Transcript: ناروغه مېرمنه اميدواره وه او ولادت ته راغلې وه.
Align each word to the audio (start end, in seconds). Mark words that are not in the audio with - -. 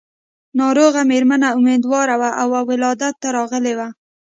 ناروغه 0.59 1.01
مېرمنه 1.11 1.47
اميدواره 1.57 2.15
وه 2.21 2.29
او 2.41 2.49
ولادت 2.71 3.15
ته 3.21 3.27
راغلې 3.37 3.73
وه. 3.79 3.87